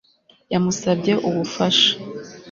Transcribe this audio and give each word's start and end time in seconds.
Yamusabye 0.53 1.13
ubufasha 1.27 1.91